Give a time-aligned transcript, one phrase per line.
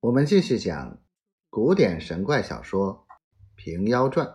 [0.00, 1.02] 我们继续讲
[1.48, 3.06] 古典神怪小说
[3.54, 4.26] 《平妖传》。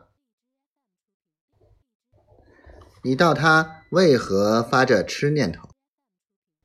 [3.04, 5.70] 你道他为何发这痴念头？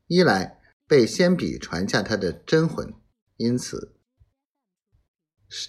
[0.06, 2.94] 一来被先比传下他的真魂，
[3.36, 4.00] 因此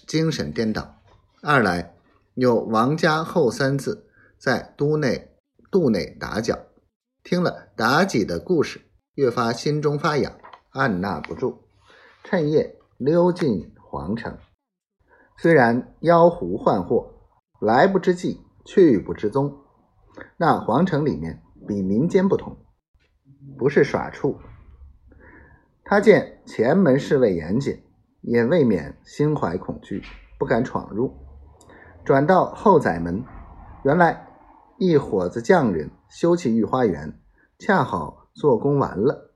[0.06, 1.02] 精神颠倒；
[1.42, 1.94] 二来
[2.34, 5.36] 有王家后三字在都内
[5.70, 6.58] 肚内打搅，
[7.22, 10.40] 听了妲己的故事，越发心中发痒，
[10.70, 11.68] 按捺不住，
[12.24, 12.77] 趁夜。
[12.98, 14.36] 溜进皇城，
[15.36, 17.14] 虽然妖狐换货，
[17.60, 19.56] 来不知迹，去不知踪。
[20.36, 22.56] 那皇城里面比民间不同，
[23.56, 24.36] 不是耍处。
[25.84, 27.84] 他见前门侍卫严谨，
[28.20, 30.02] 也未免心怀恐惧，
[30.36, 31.14] 不敢闯入。
[32.04, 33.24] 转到后宰门，
[33.84, 34.26] 原来
[34.76, 37.20] 一伙子匠人修葺御花园，
[37.60, 39.27] 恰好做工完了。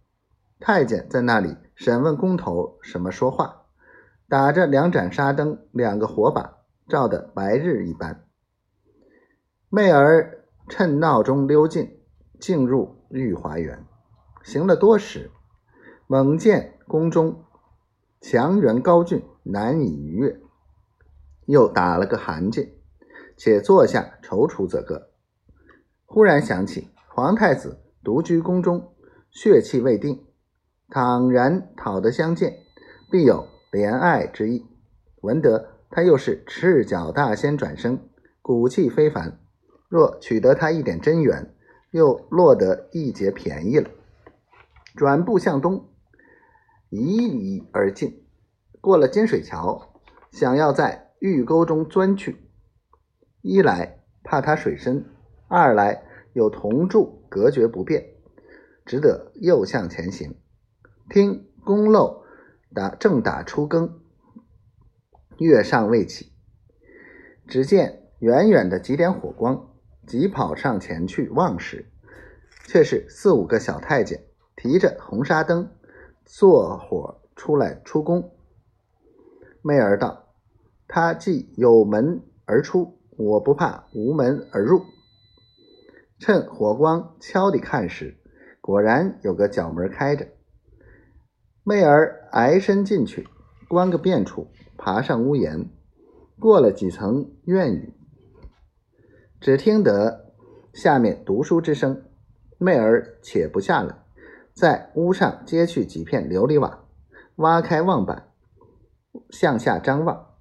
[0.63, 1.57] 太监在那里。
[1.75, 3.63] 审问工头什么说话？
[4.29, 8.25] 打着两盏纱灯，两个火把，照得白日一般。
[9.69, 11.99] 媚儿趁闹中溜进，
[12.39, 13.85] 进入御花园，
[14.45, 15.31] 行了多时，
[16.07, 17.45] 猛见宫中
[18.21, 20.41] 墙垣高峻，难以逾越，
[21.47, 22.69] 又打了个寒噤，
[23.37, 25.11] 且坐下踌躇则个。
[26.05, 28.95] 忽然想起皇太子独居宫中，
[29.31, 30.25] 血气未定。
[30.95, 32.59] 倘然讨得相见，
[33.11, 34.67] 必有怜爱之意。
[35.23, 38.11] 闻得他又是赤脚大仙转生，
[38.43, 39.41] 骨气非凡。
[39.89, 41.55] 若取得他一点真缘，
[41.93, 43.89] 又落得一截便宜了。
[44.95, 45.89] 转步向东，
[46.91, 48.27] 移移而进，
[48.83, 49.95] 过了金水桥，
[50.31, 52.51] 想要在玉沟中钻去。
[53.41, 55.07] 一来怕他水深，
[55.49, 58.09] 二来有铜柱隔绝不便，
[58.85, 60.35] 只得又向前行。
[61.11, 62.25] 听宫漏
[62.75, 64.01] 打正打初更，
[65.39, 66.33] 月尚未起，
[67.47, 69.69] 只见远远的几点火光，
[70.07, 71.91] 急跑上前去望时，
[72.67, 74.25] 却是四五个小太监
[74.57, 75.71] 提着红纱灯，
[76.25, 78.35] 坐火出来出宫。
[79.61, 80.35] 媚儿道
[80.89, 84.83] ：“他既有门而出，我不怕无门而入。”
[86.19, 88.17] 趁火光敲地看时，
[88.61, 90.29] 果然有个角门开着。
[91.65, 93.29] 媚儿挨身进去，
[93.69, 95.71] 关个便处，爬上屋檐，
[96.41, 97.95] 过了几层院宇，
[99.41, 100.35] 只听得
[100.73, 102.03] 下面读书之声。
[102.59, 103.97] 媚儿且不下来，
[104.53, 106.85] 在屋上揭去几片琉璃瓦，
[107.37, 108.33] 挖开望板，
[109.31, 110.35] 向下张望。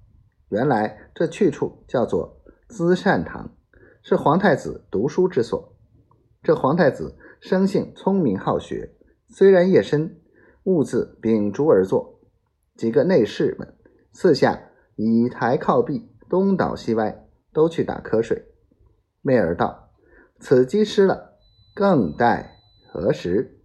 [0.48, 3.54] 原来这去处叫做资善堂，
[4.02, 5.76] 是皇太子读书之所。
[6.42, 8.96] 这皇太子生性聪明好学，
[9.28, 10.18] 虽然夜深。
[10.64, 12.20] 兀自秉烛而坐，
[12.76, 13.74] 几个内侍们
[14.12, 18.44] 四下倚台靠壁，东倒西歪，都去打瞌睡。
[19.20, 19.90] 媚儿道
[20.40, 21.38] ：“此鸡失了，
[21.74, 22.58] 更待
[22.92, 23.61] 何时？”